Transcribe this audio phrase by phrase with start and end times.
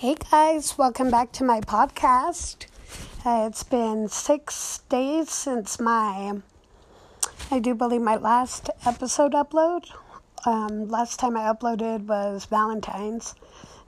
[0.00, 2.66] Hey guys, welcome back to my podcast.
[3.26, 6.40] Uh, it's been six days since my,
[7.50, 9.90] I do believe my last episode upload.
[10.46, 13.34] Um, last time I uploaded was Valentine's,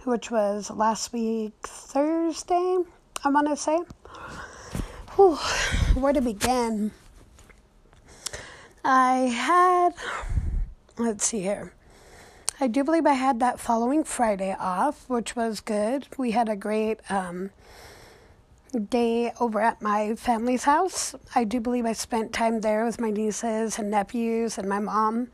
[0.02, 2.78] which was last week Thursday,
[3.22, 3.78] I want to say.
[5.14, 5.36] Whew,
[5.94, 6.90] where to begin?
[8.84, 9.94] I had,
[10.98, 11.72] let's see here.
[12.62, 16.06] I do believe I had that following Friday off, which was good.
[16.18, 17.52] We had a great um,
[18.90, 21.14] day over at my family's house.
[21.34, 25.28] I do believe I spent time there with my nieces and nephews and my mom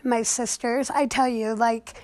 [0.00, 0.90] and my sisters.
[0.90, 2.00] I tell you, like,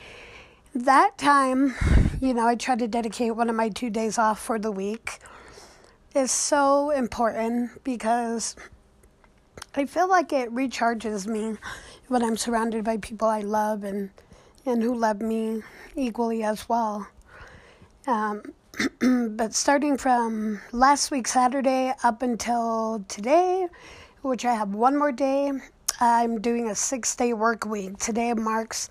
[0.74, 1.76] that time,
[2.20, 5.20] you know, I tried to dedicate one of my two days off for the week
[6.12, 8.56] is so important because
[9.76, 11.56] I feel like it recharges me
[12.08, 14.10] when I'm surrounded by people I love and
[14.66, 15.62] and who love me
[15.94, 17.08] equally as well.
[18.06, 18.42] Um,
[19.36, 23.68] but starting from last week, Saturday, up until today,
[24.22, 25.52] which I have one more day,
[26.00, 27.98] I'm doing a six day work week.
[27.98, 28.90] Today marks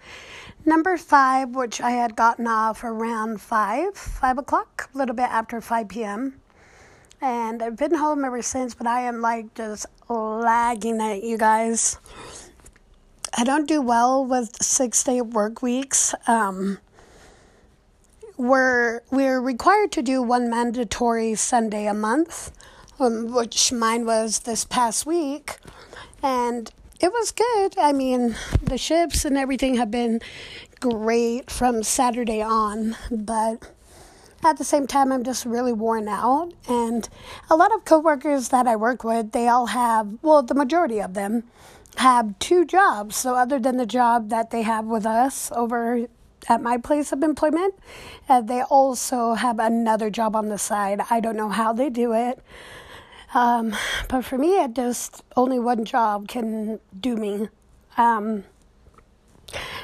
[0.66, 5.62] number five, which I had gotten off around five, five o'clock, a little bit after
[5.62, 6.42] 5 p.m.
[7.22, 11.98] And I've been home ever since, but I am like just lagging it, you guys.
[13.38, 16.16] I don't do well with six day work weeks.
[16.26, 16.78] Um,
[18.38, 22.54] we're we're required to do one mandatory Sunday a month,
[22.98, 25.58] um, which mine was this past week,
[26.24, 27.78] and it was good.
[27.78, 30.22] I mean, the ships and everything have been
[30.80, 33.70] great from Saturday on, but
[34.46, 36.54] at the same time, I'm just really worn out.
[36.70, 37.10] And
[37.50, 41.16] a lot of coworkers that I work with, they all have, well, the majority of
[41.16, 41.44] them
[41.98, 43.16] have two jobs.
[43.16, 46.08] So, other than the job that they have with us over
[46.48, 47.74] at my place of employment,
[48.30, 51.02] uh, they also have another job on the side.
[51.10, 52.40] I don't know how they do it.
[53.34, 53.76] Um,
[54.08, 57.50] but for me, it just only one job can do me.
[57.98, 58.46] Um,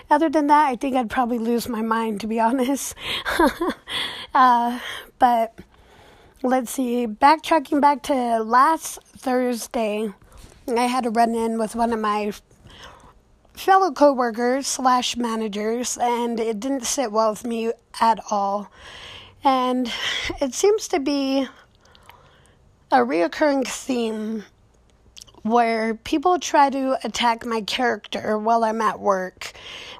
[0.09, 2.95] other than that, I think I'd probably lose my mind, to be honest.
[4.33, 4.79] uh,
[5.19, 5.57] but
[6.43, 10.13] let's see, backtracking back to last Thursday.
[10.79, 12.31] I had a run in with one of my
[13.53, 18.71] fellow coworkers slash managers, and it didn't sit well with me at all.
[19.43, 19.91] And
[20.39, 21.47] it seems to be
[22.91, 24.43] a reoccurring theme
[25.43, 29.53] where people try to attack my character while I'm at work.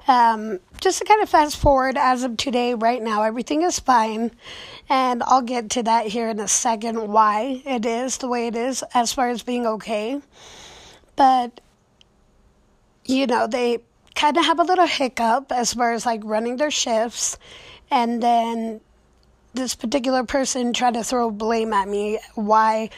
[0.06, 4.30] Um, just to kind of fast forward, as of today, right now, everything is fine.
[4.88, 8.56] And I'll get to that here in a second why it is the way it
[8.56, 10.20] is as far as being okay.
[11.16, 11.60] But,
[13.04, 13.78] you know, they
[14.14, 17.38] kind of have a little hiccup as far as like running their shifts.
[17.90, 18.80] And then
[19.54, 22.88] this particular person tried to throw blame at me why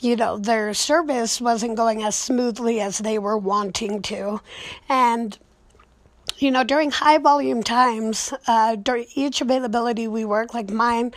[0.00, 4.40] you know their service wasn't going as smoothly as they were wanting to
[4.88, 5.38] and
[6.38, 11.12] you know during high volume times uh, during each availability we work like mine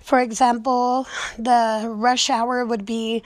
[0.00, 1.06] for example
[1.38, 3.22] the rush hour would be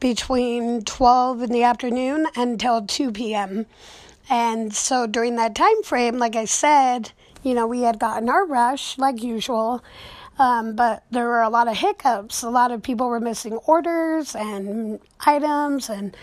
[0.00, 3.66] between 12 in the afternoon until 2 p.m
[4.28, 7.12] and so during that time frame like i said
[7.42, 9.82] you know we had gotten our rush like usual
[10.40, 12.42] um, but there were a lot of hiccups.
[12.42, 16.16] A lot of people were missing orders and items, and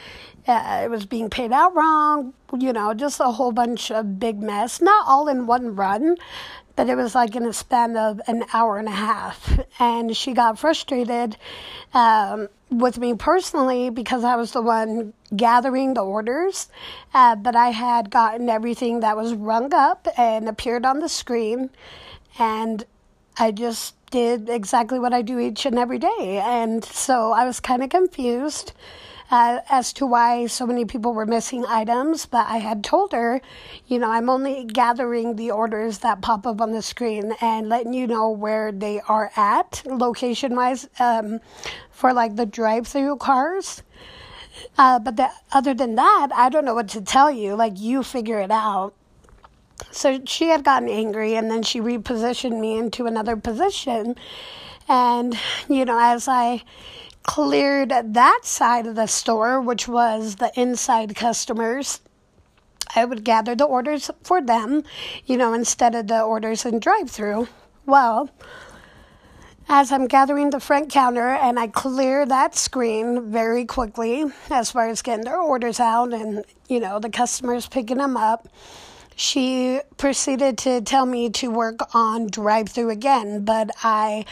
[0.48, 2.34] uh, it was being paid out wrong.
[2.58, 4.82] You know, just a whole bunch of big mess.
[4.82, 6.18] Not all in one run,
[6.78, 9.60] but it was like in a span of an hour and a half.
[9.80, 11.36] And she got frustrated
[11.94, 16.70] um, with me personally because I was the one gathering the orders,
[17.14, 21.72] uh, but I had gotten everything that was rung up and appeared on the screen.
[22.38, 22.86] And
[23.40, 26.42] I just did exactly what I do each and every day.
[26.46, 28.74] And so I was kind of confused
[29.30, 32.26] uh, as to why so many people were missing items.
[32.26, 33.42] But I had told her,
[33.88, 37.94] you know, I'm only gathering the orders that pop up on the screen and letting
[37.94, 41.40] you know where they are at location wise um,
[41.92, 43.84] for like the drive through cars.
[44.78, 47.56] Uh, but the, other than that, I don't know what to tell you.
[47.56, 48.94] Like, you figure it out.
[49.92, 54.16] So she had gotten angry and then she repositioned me into another position.
[54.88, 55.38] And,
[55.70, 56.64] you know, as I
[57.28, 62.02] cleared that side of the store, which was the inside customers,
[62.96, 64.84] I would gather the orders for them,
[65.26, 67.48] you know, instead of the orders in drive through.
[67.86, 68.32] Well,
[69.70, 74.88] as I'm gathering the front counter and I clear that screen very quickly as far
[74.88, 78.48] as getting their orders out and, you know, the customers picking them up
[79.18, 83.44] she proceeded to tell me to work on drive through again.
[83.44, 84.26] But I,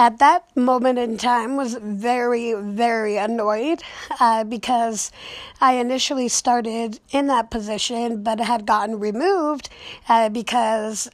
[0.00, 3.84] at that moment in time, was very, very annoyed
[4.18, 5.12] uh, because
[5.60, 9.68] I initially started in that position but had gotten removed
[10.08, 11.08] uh, because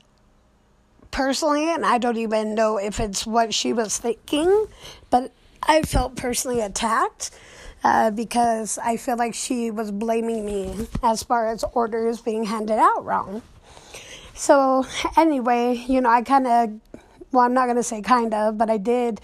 [1.10, 4.69] personally, and I don't even know if it's what she was thinking,
[5.10, 5.32] but
[5.62, 7.31] I felt personally attacked
[7.84, 12.78] uh, because I feel like she was blaming me as far as orders being handed
[12.78, 13.42] out wrong.
[14.34, 14.86] So,
[15.16, 17.00] anyway, you know, I kind of,
[17.32, 19.20] well, I'm not going to say kind of, but I did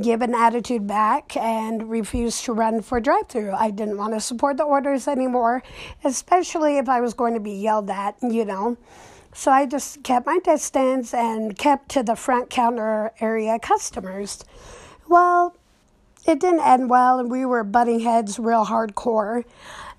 [0.00, 3.52] give an attitude back and refused to run for drive through.
[3.52, 5.62] I didn't want to support the orders anymore,
[6.04, 8.76] especially if I was going to be yelled at, you know.
[9.34, 14.44] So I just kept my distance and kept to the front counter area customers.
[15.08, 15.56] Well,
[16.26, 19.44] it didn't end well, and we were butting heads real hardcore.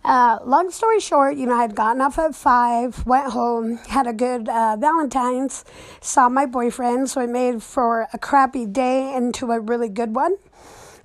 [0.06, 4.06] Uh, long story short, you know, I had gotten up at five, went home, had
[4.06, 5.64] a good uh, Valentine's,
[6.02, 10.36] saw my boyfriend, so it made for a crappy day into a really good one,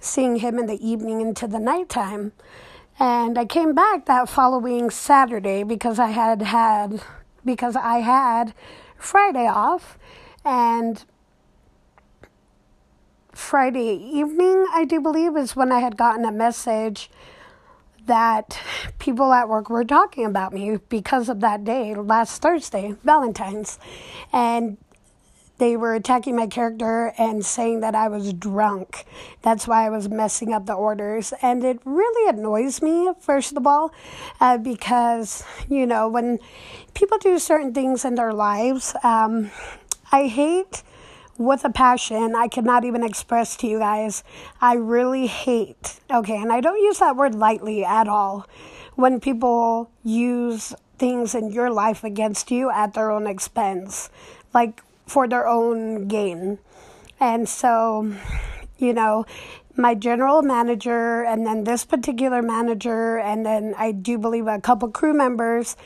[0.00, 2.32] seeing him in the evening into the nighttime.
[2.99, 7.00] And I came back that following Saturday because I had had
[7.44, 8.53] because I had
[8.97, 9.97] Friday off,
[10.44, 11.05] and
[13.38, 17.08] Friday evening, I do believe, is when I had gotten a message
[18.05, 18.61] that
[18.99, 23.79] people at work were talking about me because of that day, last Thursday, Valentine's.
[24.32, 24.76] And
[25.56, 29.06] they were attacking my character and saying that I was drunk.
[29.41, 31.32] That's why I was messing up the orders.
[31.41, 33.94] And it really annoys me, first of all,
[34.41, 36.41] uh, because, you know, when
[36.93, 39.52] people do certain things in their lives, um,
[40.11, 40.82] I hate
[41.38, 44.25] with a passion I could not even express to you guys.
[44.61, 48.46] I really hate, okay, and I don't use that word lightly at all,
[48.96, 54.11] when people use things in your life against you at their own expense,
[54.52, 56.58] like for their own gain.
[57.20, 58.12] And so,
[58.79, 59.25] you know,
[59.76, 64.88] my general manager, and then this particular manager, and then I do believe a couple
[64.88, 65.76] crew members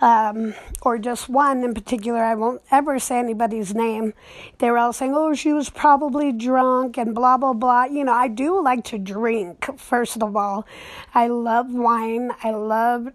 [0.00, 4.14] um, or just one in particular, I won't ever say anybody's name.
[4.58, 7.84] They were all saying, oh, she was probably drunk and blah, blah, blah.
[7.84, 10.66] You know, I do like to drink, first of all.
[11.14, 12.32] I love wine.
[12.42, 13.08] I love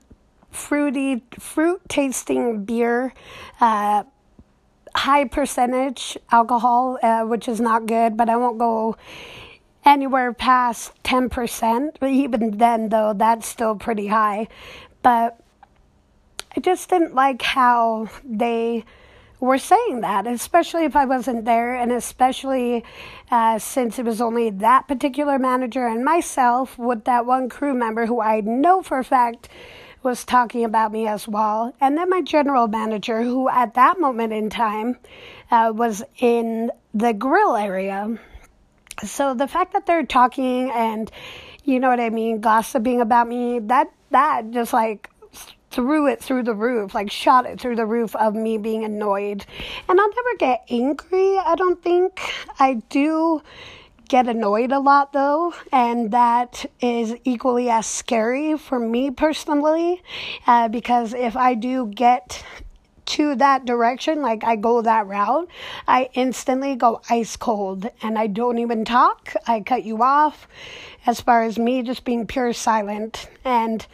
[0.52, 3.14] fruity, fruit tasting beer.
[3.60, 4.04] Uh,
[4.96, 8.96] high percentage alcohol, uh, which is not good, but I won't go
[9.84, 11.96] anywhere past 10%.
[12.00, 14.48] But even then, though, that's still pretty high.
[15.02, 15.40] But
[16.56, 18.86] I just didn't like how they
[19.40, 22.84] were saying that, especially if I wasn't there, and especially
[23.30, 28.06] uh, since it was only that particular manager and myself with that one crew member
[28.06, 29.50] who I know for a fact
[30.02, 31.74] was talking about me as well.
[31.82, 34.98] And then my general manager, who at that moment in time
[35.52, 38.18] uh, was in the grill area.
[39.04, 41.12] So the fact that they're talking and,
[41.66, 45.10] you know what I mean, gossiping about me, that, that just like
[45.76, 49.46] threw it through the roof, like shot it through the roof of me being annoyed.
[49.90, 52.22] And I'll never get angry, I don't think.
[52.58, 53.42] I do
[54.08, 60.02] get annoyed a lot though, and that is equally as scary for me personally,
[60.48, 62.42] uh, because if I do get
[63.08, 65.50] to that direction, like I go that route,
[65.90, 69.34] I instantly go ice cold and I don't even talk.
[69.46, 70.48] I cut you off
[71.06, 73.30] as far as me just being pure silent.
[73.44, 73.86] And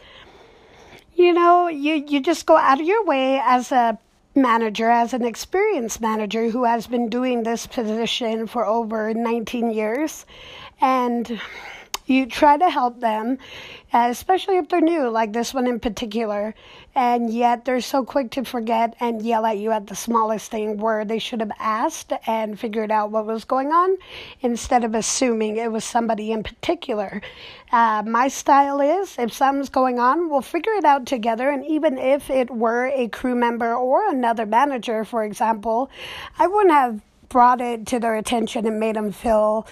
[1.22, 3.98] you know, you, you just go out of your way as a
[4.34, 10.26] manager, as an experienced manager who has been doing this position for over 19 years.
[10.80, 11.40] And
[12.06, 13.38] you try to help them,
[13.92, 16.54] uh, especially if they're new, like this one in particular,
[16.94, 20.78] and yet they're so quick to forget and yell at you at the smallest thing
[20.78, 23.96] where they should have asked and figured out what was going on
[24.40, 27.22] instead of assuming it was somebody in particular.
[27.70, 31.98] Uh, my style is if something's going on, we'll figure it out together, and even
[31.98, 35.90] if it were a crew member or another manager, for example,
[36.38, 39.66] I wouldn't have brought it to their attention and made them feel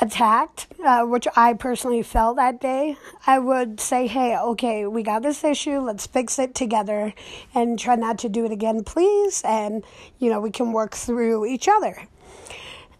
[0.00, 5.22] attacked, uh, which I personally felt that day, I would say, hey, okay, we got
[5.22, 5.78] this issue.
[5.80, 7.14] Let's fix it together
[7.54, 9.42] and try not to do it again, please.
[9.44, 9.84] And,
[10.18, 12.08] you know, we can work through each other.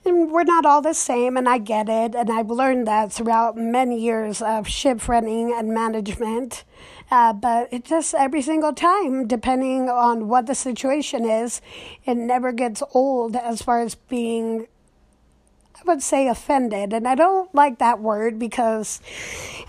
[0.04, 2.14] And we're not all the same, and I get it.
[2.14, 6.62] And I've learned that throughout many years of ship running and management.
[7.10, 11.60] Uh, but it just every single time, depending on what the situation is,
[12.04, 14.68] it never gets old as far as being
[15.78, 16.92] I would say offended.
[16.92, 19.00] And I don't like that word because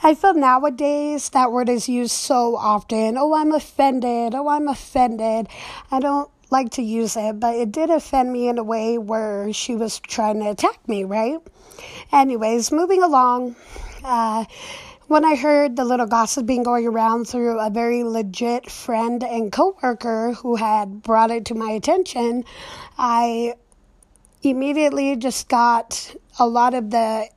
[0.01, 3.17] I feel nowadays that word is used so often.
[3.17, 4.33] Oh, I'm offended.
[4.33, 5.47] Oh, I'm offended.
[5.91, 9.51] I don't like to use it, but it did offend me in a way where
[9.51, 11.39] she was trying to attack me, right?
[12.11, 13.55] Anyways, moving along.
[14.03, 14.45] Uh,
[15.07, 20.33] when I heard the little gossiping going around through a very legit friend and coworker
[20.33, 22.43] who had brought it to my attention,
[22.97, 23.55] I
[24.43, 27.29] immediately just got a lot of the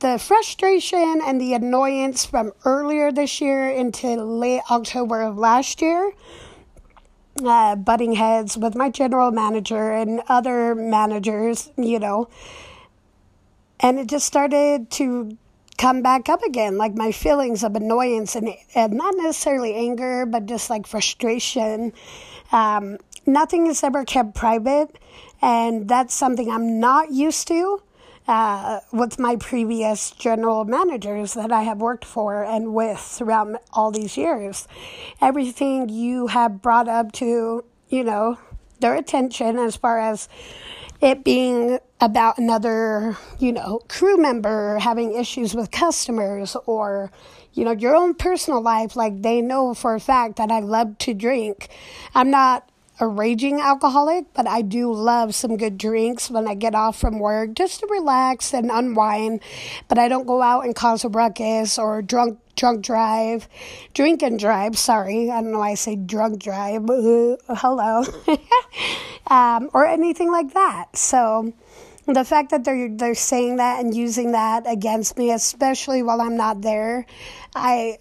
[0.00, 6.12] the frustration and the annoyance from earlier this year into late October of last year,
[7.44, 12.28] uh, butting heads with my general manager and other managers, you know.
[13.78, 15.38] And it just started to
[15.78, 20.46] come back up again, like my feelings of annoyance and, and not necessarily anger, but
[20.46, 21.92] just like frustration.
[22.50, 24.98] Um, nothing is ever kept private,
[25.42, 27.82] and that's something I'm not used to
[28.28, 33.90] uh, with my previous general managers that I have worked for and with throughout all
[33.90, 34.68] these years.
[35.20, 38.38] Everything you have brought up to, you know,
[38.80, 40.28] their attention as far as
[41.00, 47.10] it being about another, you know, crew member having issues with customers or,
[47.54, 48.94] you know, your own personal life.
[48.94, 51.68] Like they know for a fact that I love to drink.
[52.14, 52.68] I'm not
[53.02, 57.18] a raging alcoholic, but I do love some good drinks when I get off from
[57.18, 59.42] work just to relax and unwind.
[59.88, 63.48] But I don't go out and cause a ruckus or drunk drunk drive,
[63.92, 64.78] drink and drive.
[64.78, 66.82] Sorry, I don't know why I say drunk drive.
[66.86, 68.04] Hello,
[69.26, 70.96] um, or anything like that.
[70.96, 71.52] So
[72.06, 76.36] the fact that they're they're saying that and using that against me, especially while I'm
[76.36, 77.04] not there,
[77.56, 77.98] I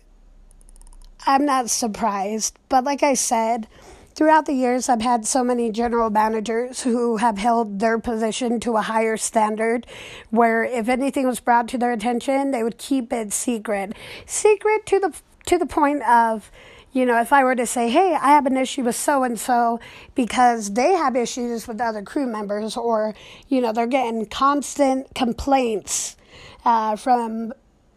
[1.25, 2.60] I'm not surprised.
[2.70, 3.67] But like I said
[4.13, 8.75] Throughout the years, I've had so many general managers who have held their position to
[8.75, 9.88] a higher standard
[10.30, 13.94] where if anything was brought to their attention, they would keep it secret.
[14.25, 15.13] Secret to the
[15.46, 16.51] to the point of
[16.94, 19.39] you know, if I were to say, hey, I have an issue with so and
[19.39, 19.80] so
[20.13, 23.15] because they have issues with other crew members, or,
[23.48, 26.18] you know, they're getting constant complaints
[26.65, 27.53] uh, from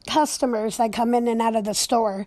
[0.06, 2.24] customers that come in and out of the store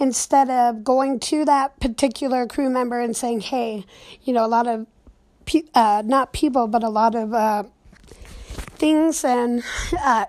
[0.00, 3.84] instead of going to that particular crew member and saying, hey,
[4.22, 4.86] you know, a lot of,
[5.44, 7.64] pe- uh, not people, but a lot of uh,
[8.78, 9.62] things and,
[10.02, 10.24] uh,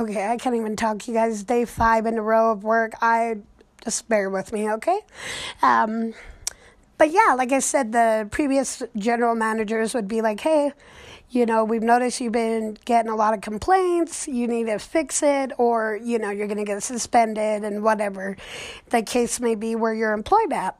[0.00, 1.42] okay, I can't even talk, you guys.
[1.42, 2.94] Day five in a row of work.
[3.02, 3.36] I
[3.84, 5.00] just bear with me, okay?
[5.60, 6.14] Um,
[6.96, 10.72] but yeah, like I said, the previous general managers would be like, hey,
[11.32, 15.22] you know, we've noticed you've been getting a lot of complaints, you need to fix
[15.22, 18.36] it, or, you know, you're going to get suspended and whatever
[18.90, 20.76] the case may be where you're employed at.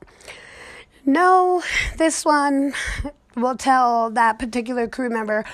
[1.07, 1.63] No,
[1.97, 2.75] this one
[3.37, 5.45] will tell that particular crew member,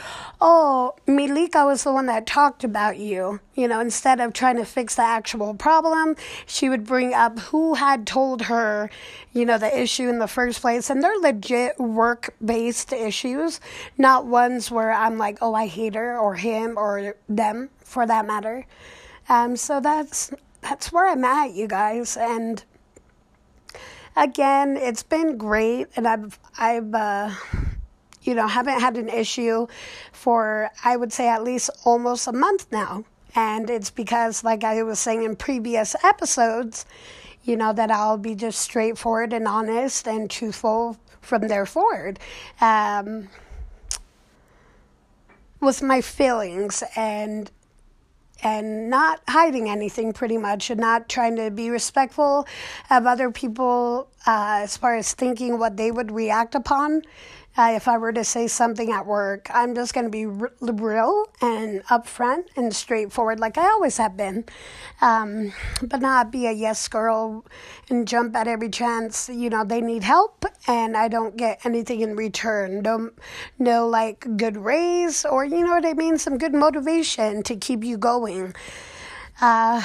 [0.40, 3.40] oh, Milika was the one that talked about you.
[3.54, 6.16] You know, instead of trying to fix the actual problem,
[6.46, 8.90] she would bring up who had told her,
[9.32, 10.90] you know, the issue in the first place.
[10.90, 13.60] And they're legit work based issues,
[13.96, 18.26] not ones where I'm like, oh, I hate her or him or them for that
[18.26, 18.66] matter.
[19.28, 20.32] Um, so that's
[20.62, 22.16] that's where I'm at, you guys.
[22.16, 22.64] And
[24.16, 27.30] again, it's been great, and I've I've uh,
[28.28, 29.66] you know haven't had an issue
[30.12, 33.04] for I would say at least almost a month now,
[33.34, 36.84] and it's because like I was saying in previous episodes,
[37.44, 42.18] you know that I'll be just straightforward and honest and truthful from there forward.
[42.60, 43.28] Um,
[45.60, 47.50] with my feelings and
[48.42, 52.46] and not hiding anything pretty much and not trying to be respectful
[52.90, 57.02] of other people uh, as far as thinking what they would react upon
[57.58, 61.24] uh, if I were to say something at work, I'm just going to be real
[61.42, 64.44] and upfront and straightforward, like I always have been,
[65.00, 67.44] um, but not be a yes girl
[67.90, 69.28] and jump at every chance.
[69.28, 72.82] You know, they need help, and I don't get anything in return.
[72.82, 73.10] No,
[73.58, 77.82] no, like good raise or you know what I mean, some good motivation to keep
[77.82, 78.54] you going.
[79.40, 79.82] Uh,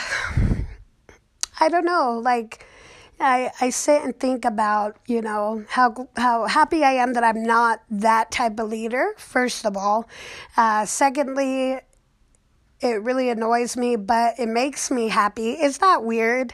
[1.60, 2.68] I don't know, like
[3.20, 7.44] I, I sit and think about, you know, how how happy I am that I'm
[7.44, 10.08] not that type of leader, first of all.
[10.58, 11.80] Uh, secondly,
[12.82, 15.52] it really annoys me, but it makes me happy.
[15.52, 16.54] Is that weird?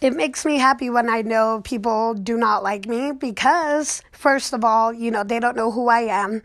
[0.00, 4.64] It makes me happy when I know people do not like me because, first of
[4.64, 6.42] all, you know, they don't know who I am,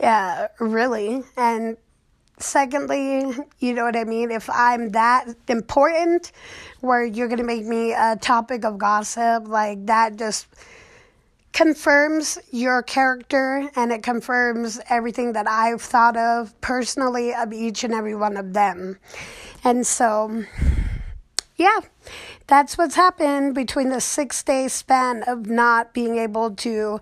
[0.00, 1.24] uh, really.
[1.36, 1.76] And
[2.38, 4.30] secondly, you know what I mean?
[4.30, 6.32] If I'm that important
[6.80, 10.46] where you're going to make me a topic of gossip, like that just
[11.52, 17.94] confirms your character and it confirms everything that I've thought of personally of each and
[17.94, 18.98] every one of them.
[19.62, 20.44] And so,
[21.56, 21.80] yeah,
[22.48, 27.00] that's what's happened between the six day span of not being able to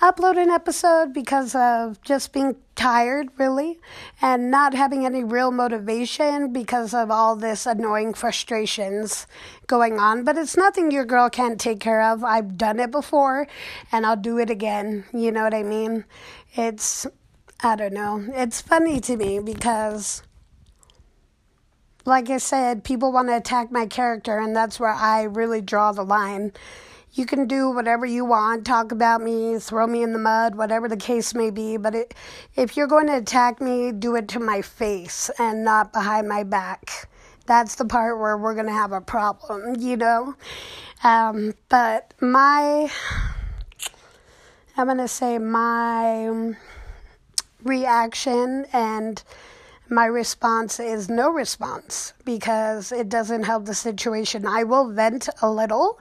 [0.00, 3.78] upload an episode because of just being tired, really,
[4.22, 9.26] and not having any real motivation because of all this annoying frustrations
[9.66, 10.24] going on.
[10.24, 12.24] But it's nothing your girl can't take care of.
[12.24, 13.46] I've done it before
[13.92, 15.04] and I'll do it again.
[15.12, 16.06] You know what I mean?
[16.54, 17.06] It's,
[17.62, 18.24] I don't know.
[18.32, 20.22] It's funny to me because
[22.10, 25.92] like I said, people want to attack my character, and that's where I really draw
[25.92, 26.52] the line.
[27.12, 30.88] You can do whatever you want, talk about me, throw me in the mud, whatever
[30.88, 32.14] the case may be, but it,
[32.56, 36.42] if you're going to attack me, do it to my face and not behind my
[36.42, 37.08] back.
[37.46, 40.34] That's the part where we're going to have a problem, you know?
[41.02, 42.90] Um, but my,
[44.76, 46.54] I'm going to say my
[47.62, 49.22] reaction and
[49.90, 54.46] my response is no response because it doesn't help the situation.
[54.46, 56.00] I will vent a little,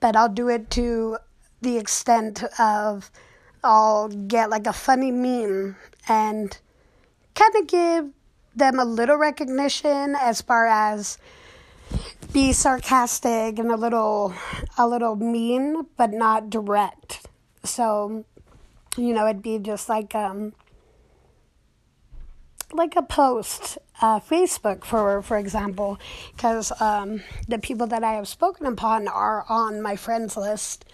[0.00, 1.18] but I'll do it to
[1.60, 3.10] the extent of
[3.64, 5.76] I'll get like a funny meme
[6.08, 6.56] and
[7.34, 8.10] kind of give
[8.54, 11.18] them a little recognition as far as
[12.32, 14.34] be sarcastic and a little
[14.78, 17.26] a little mean but not direct.
[17.64, 18.24] So,
[18.96, 20.52] you know, it'd be just like um
[22.74, 25.98] like a post, uh, Facebook for for example,
[26.34, 30.84] because um, the people that I have spoken upon are on my friends list.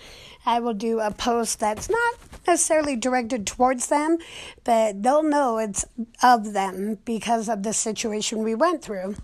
[0.47, 2.15] I will do a post that's not
[2.47, 4.17] necessarily directed towards them,
[4.65, 5.85] but they'll know it's
[6.23, 9.17] of them because of the situation we went through,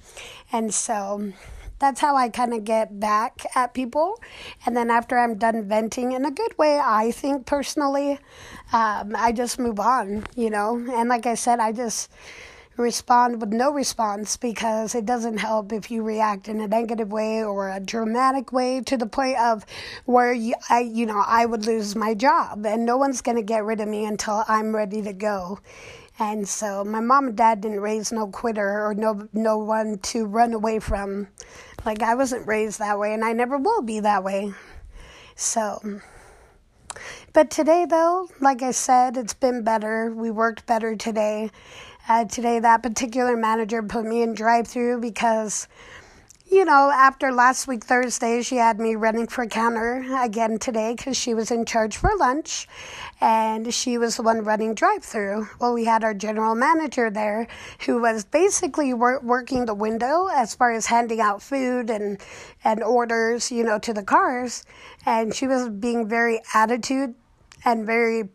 [0.52, 1.32] and so
[1.78, 4.20] that's how I kind of get back at people.
[4.64, 8.18] And then after I'm done venting in a good way, I think personally,
[8.72, 10.76] um, I just move on, you know.
[10.76, 12.10] And like I said, I just
[12.76, 17.42] respond with no response because it doesn't help if you react in a negative way
[17.42, 19.64] or a dramatic way to the point of
[20.04, 23.42] where you, I, you know, I would lose my job and no one's going to
[23.42, 25.58] get rid of me until I'm ready to go.
[26.18, 30.24] And so my mom and dad didn't raise no quitter or no no one to
[30.24, 31.28] run away from.
[31.84, 34.52] Like I wasn't raised that way and I never will be that way.
[35.34, 36.00] So
[37.32, 40.10] but today though, like I said, it's been better.
[40.10, 41.50] We worked better today.
[42.08, 45.66] Uh, today, that particular manager put me in drive through because,
[46.48, 51.16] you know, after last week, Thursday, she had me running for counter again today because
[51.16, 52.68] she was in charge for lunch
[53.20, 55.48] and she was the one running drive through.
[55.60, 57.48] Well, we had our general manager there
[57.84, 62.20] who was basically wor- working the window as far as handing out food and,
[62.62, 64.64] and orders, you know, to the cars.
[65.04, 67.14] And she was being very attitude
[67.64, 68.28] and very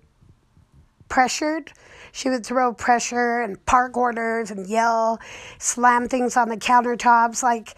[1.07, 1.71] pressured
[2.13, 5.19] she would throw pressure and park orders and yell,
[5.59, 7.41] slam things on the countertops.
[7.41, 7.75] Like,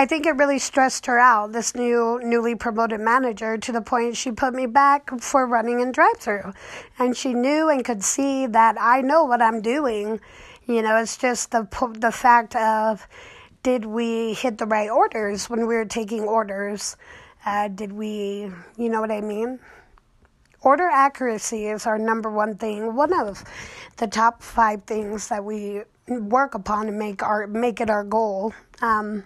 [0.00, 4.16] I think it really stressed her out, this new, newly promoted manager, to the point
[4.16, 6.52] she put me back for running in drive through.
[7.00, 10.20] And she knew and could see that I know what I'm doing.
[10.66, 11.66] You know, it's just the,
[11.98, 13.08] the fact of
[13.64, 16.96] did we hit the right orders when we were taking orders?
[17.44, 19.58] Uh, did we, you know what I mean?
[20.60, 23.42] Order accuracy is our number one thing, one of
[23.96, 28.54] the top five things that we work upon and make our make it our goal.
[28.80, 29.24] Um,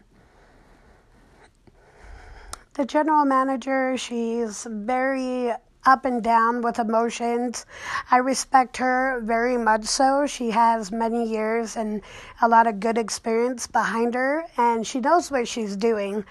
[2.74, 5.52] the general manager, she's very
[5.84, 7.66] up and down with emotions.
[8.10, 10.26] I respect her very much so.
[10.26, 12.02] She has many years and
[12.40, 16.24] a lot of good experience behind her, and she knows what she's doing.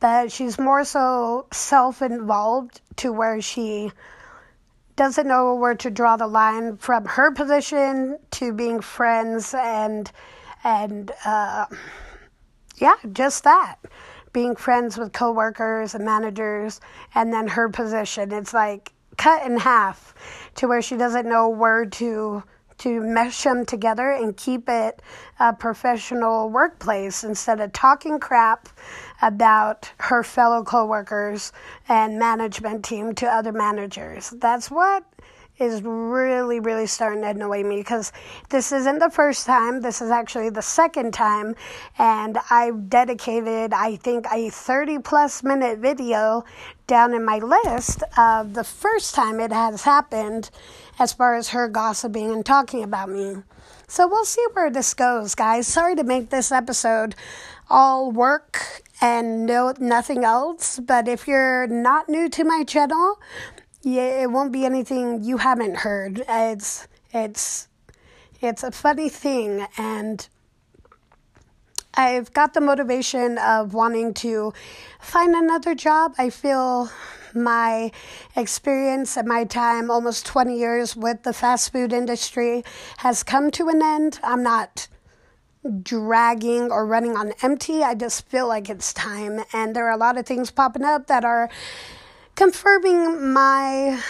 [0.00, 3.92] But she's more so self involved to where she
[4.96, 10.10] doesn't know where to draw the line from her position to being friends and
[10.64, 11.66] and uh,
[12.76, 13.76] yeah, just that
[14.32, 16.80] being friends with coworkers and managers,
[17.14, 18.32] and then her position.
[18.32, 20.14] It's like cut in half
[20.56, 22.42] to where she doesn't know where to
[22.78, 25.00] to mesh them together and keep it
[25.38, 28.68] a professional workplace instead of talking crap
[29.20, 31.52] about her fellow coworkers
[31.88, 34.30] and management team to other managers.
[34.30, 35.04] That's what
[35.58, 38.12] is really, really starting to annoy me because
[38.50, 39.80] this isn't the first time.
[39.80, 41.54] This is actually the second time.
[41.98, 46.44] And I've dedicated, I think, a 30 plus minute video
[46.86, 50.50] down in my list of the first time it has happened
[50.98, 53.36] as far as her gossiping and talking about me.
[53.88, 55.66] So we'll see where this goes, guys.
[55.66, 57.14] Sorry to make this episode
[57.68, 60.78] all work and no nothing else.
[60.78, 63.18] But if you're not new to my channel,
[63.82, 66.24] yeah, it won't be anything you haven't heard.
[66.28, 67.68] It's it's
[68.40, 70.28] it's a funny thing and
[71.94, 74.54] I've got the motivation of wanting to
[75.00, 76.14] find another job.
[76.16, 76.90] I feel
[77.34, 77.92] my
[78.34, 82.64] experience and my time, almost 20 years with the fast food industry,
[82.98, 84.20] has come to an end.
[84.22, 84.88] I'm not
[85.82, 87.82] dragging or running on empty.
[87.82, 89.44] I just feel like it's time.
[89.52, 91.50] And there are a lot of things popping up that are
[92.34, 94.02] confirming my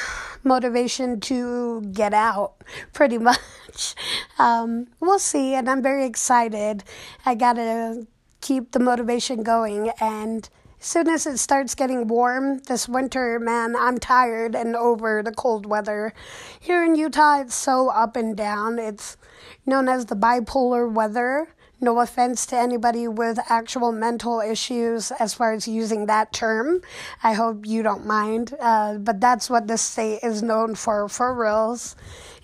[0.45, 2.55] motivation to get out,
[2.93, 3.95] pretty much.
[4.39, 6.85] Um, we'll see, and I'm very excited.
[7.25, 8.07] I gotta
[8.41, 10.49] keep the motivation going, and
[10.81, 15.31] as soon as it starts getting warm this winter, man, I'm tired and over the
[15.31, 16.13] cold weather.
[16.59, 18.81] Here in Utah, it's so up and down.
[18.81, 19.17] It's
[19.65, 21.55] known as the bipolar weather.
[21.83, 26.81] No offense to anybody with actual mental issues as far as using that term.
[27.25, 28.55] I hope you don't mind.
[28.61, 31.97] Uh, but that's what this state is known for, for reals,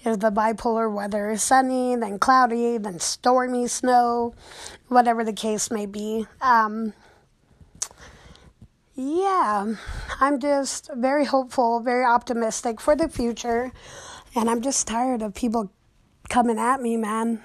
[0.04, 1.36] is the bipolar weather.
[1.36, 4.34] Sunny, then cloudy, then stormy snow,
[4.88, 6.26] whatever the case may be.
[6.40, 6.92] Um,
[8.96, 9.72] yeah,
[10.18, 13.70] I'm just very hopeful, very optimistic for the future.
[14.34, 15.70] And I'm just tired of people
[16.28, 17.44] coming at me, man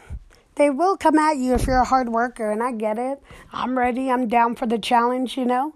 [0.56, 3.22] they will come at you if you're a hard worker, and I get it.
[3.52, 4.12] I'm ready.
[4.12, 5.74] I'm down for the challenge, you know.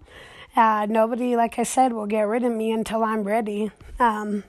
[0.55, 3.71] Uh, nobody, like I said, will get rid of me until I'm ready.
[3.99, 4.43] Um,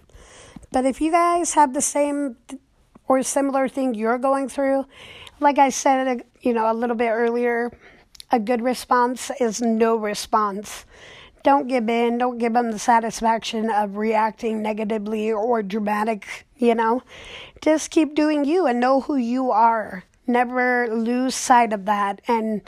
[0.71, 2.37] but if you guys have the same
[3.07, 4.85] or similar thing you're going through,
[5.41, 7.73] like I said, you know, a little bit earlier,
[8.31, 10.85] a good response is no response.
[11.43, 12.19] Don't give in.
[12.19, 17.03] Don't give them the satisfaction of reacting negatively or dramatic, you know.
[17.62, 22.61] Just keep doing you and know who you are never lose sight of that and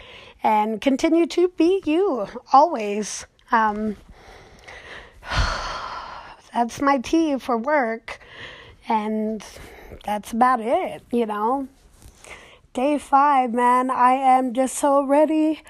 [0.42, 3.26] and continue to be you always.
[3.52, 3.96] Um,
[6.52, 8.20] that's my tea for work
[8.88, 9.44] and
[10.04, 11.68] that's about it you know.
[12.72, 15.62] Day five man i am just so ready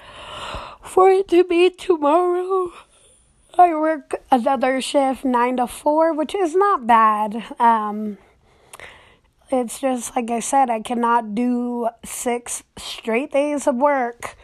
[0.83, 2.73] for it to be tomorrow.
[3.59, 7.45] I work another shift nine to four which is not bad.
[7.59, 8.19] Um,
[9.53, 14.37] it's just like I said, I cannot do six straight days of work.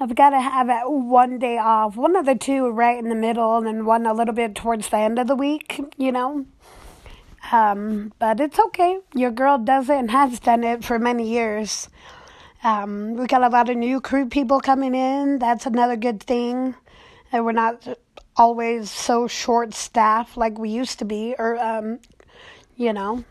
[0.00, 3.14] I've got to have it one day off, one of the two right in the
[3.14, 6.46] middle, and then one a little bit towards the end of the week, you know.
[7.52, 9.00] Um, but it's okay.
[9.14, 11.88] Your girl does it and has done it for many years.
[12.64, 15.38] Um, we got a lot of new crew people coming in.
[15.38, 16.74] That's another good thing.
[17.32, 17.86] And we're not
[18.36, 22.00] always so short staffed like we used to be, or, um,
[22.76, 23.24] you know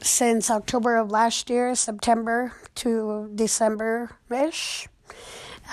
[0.00, 4.88] since October of last year, September to December ish.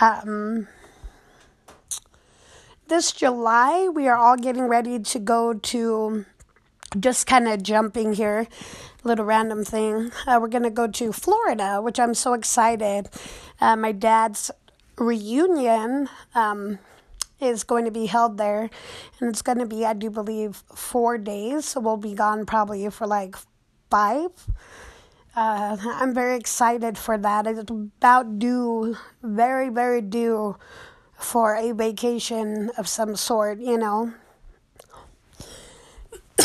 [0.02, 0.68] Um,
[2.88, 6.26] this July, we are all getting ready to go to
[7.00, 8.48] just kind of jumping here,
[9.04, 10.12] little random thing.
[10.28, 13.10] Uh, we're going to go to Florida, which I'm so excited.
[13.60, 14.52] Uh, my dad's
[14.98, 16.80] reunion um,
[17.40, 18.70] is going to be held there,
[19.20, 21.66] and it's going to be, I do believe, four days.
[21.66, 23.36] So we'll be gone probably for like
[23.90, 24.32] five.
[25.36, 27.46] Uh, I'm very excited for that.
[27.46, 30.56] It's about due, very, very due
[31.18, 34.14] for a vacation of some sort, you know.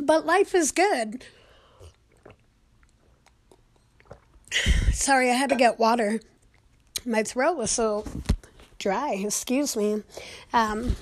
[0.00, 1.24] but life is good.
[4.92, 6.20] Sorry, I had to get water.
[7.06, 8.04] My throat was so
[8.78, 10.02] dry, excuse me.
[10.52, 10.96] Um,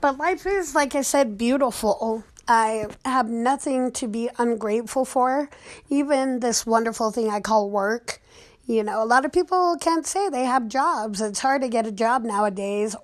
[0.00, 2.24] but life is, like I said, beautiful.
[2.48, 5.50] I have nothing to be ungrateful for.
[5.90, 8.22] Even this wonderful thing I call work.
[8.66, 11.20] You know, a lot of people can't say they have jobs.
[11.20, 12.96] It's hard to get a job nowadays,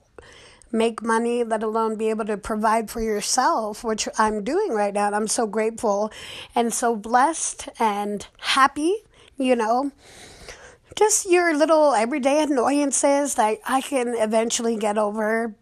[0.72, 5.07] make money, let alone be able to provide for yourself, which I'm doing right now.
[5.07, 6.11] And I'm so grateful
[6.54, 8.96] and so blessed and happy,
[9.37, 9.92] you know.
[10.96, 15.54] Just your little everyday annoyances that I can eventually get over.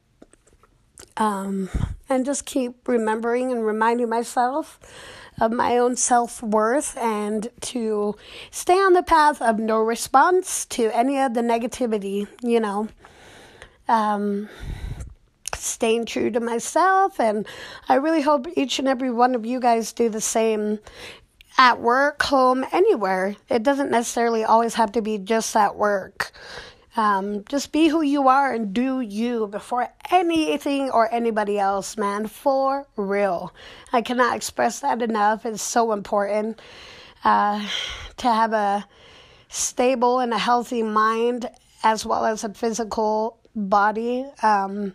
[1.17, 1.69] Um,
[2.13, 4.79] and just keep remembering and reminding myself
[5.41, 8.15] of my own self worth and to
[8.51, 12.89] stay on the path of no response to any of the negativity, you know.
[13.89, 14.49] Um,
[15.57, 17.47] staying true to myself, and
[17.89, 20.79] I really hope each and every one of you guys do the same
[21.59, 23.37] at work, home, anywhere.
[23.49, 26.33] It doesn't necessarily always have to be just at work.
[26.95, 32.27] Um, just be who you are and do you before anything or anybody else, man.
[32.27, 33.55] For real.
[33.93, 35.47] I cannot express that enough.
[35.47, 36.61] It's so important
[37.25, 37.67] uh,
[38.19, 38.87] to have a
[39.49, 41.49] stable and a healthy mind
[41.83, 44.27] as well as a physical body.
[44.43, 44.95] Um,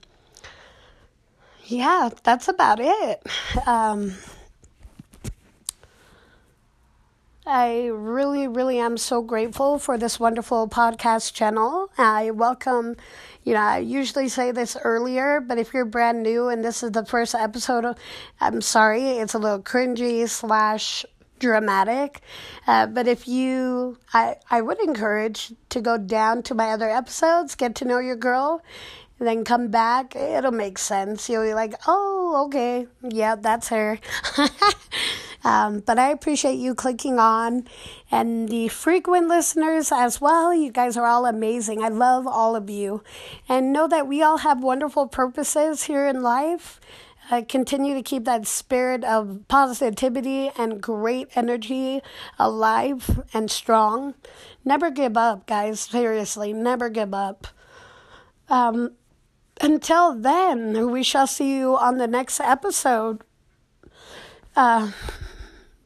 [1.66, 3.24] yeah, that's about it.
[3.66, 4.14] Um,
[7.50, 11.90] I really, really am so grateful for this wonderful podcast channel.
[11.98, 12.98] I welcome,
[13.46, 16.92] you know, I usually say this earlier, but if you're brand new and this is
[16.92, 17.96] the first episode,
[18.42, 21.06] I'm sorry, it's a little cringy slash
[21.40, 22.20] dramatic.
[22.68, 27.56] Uh, but if you, I, I would encourage to go down to my other episodes,
[27.56, 28.62] get to know your girl,
[29.20, 30.18] then come back.
[30.18, 31.30] It'll make sense.
[31.30, 34.00] You'll be like, oh, okay, yeah, that's her.
[35.48, 37.70] Um, but I appreciate you clicking on
[38.12, 40.54] and the frequent listeners as well.
[40.54, 41.82] You guys are all amazing.
[41.82, 43.02] I love all of you.
[43.48, 46.82] And know that we all have wonderful purposes here in life.
[47.32, 52.02] Uh, continue to keep that spirit of positivity and great energy
[52.38, 54.16] alive and strong.
[54.66, 55.80] Never give up, guys.
[55.80, 57.48] Seriously, never give up.
[58.50, 58.96] Um,
[59.62, 63.22] until then, we shall see you on the next episode.
[64.58, 64.92] Uh,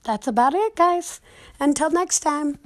[0.04, 1.22] that's about it, guys.
[1.60, 2.60] Until next time.